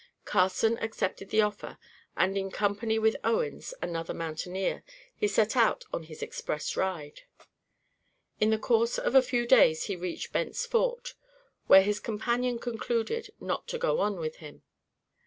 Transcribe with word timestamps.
Carson 0.25 0.79
accepted 0.79 1.29
the 1.29 1.43
offer, 1.43 1.77
and 2.17 2.35
in 2.35 2.49
company 2.49 2.97
with 2.97 3.15
Owens, 3.23 3.71
another 3.83 4.15
mountaineer, 4.15 4.83
he 5.15 5.27
set 5.27 5.55
out 5.55 5.85
on 5.93 6.01
his 6.01 6.23
express 6.23 6.75
ride. 6.75 7.21
In 8.39 8.49
the 8.49 8.57
course 8.57 8.97
of 8.97 9.13
a 9.13 9.21
few 9.21 9.45
days 9.45 9.83
he 9.83 9.95
reached 9.95 10.33
Bent's 10.33 10.65
Fort, 10.65 11.13
where 11.67 11.83
his 11.83 11.99
companion 11.99 12.57
concluded 12.57 13.29
not 13.39 13.67
to 13.67 13.77
go 13.77 13.99
on 13.99 14.19
with 14.19 14.37
him. 14.37 14.63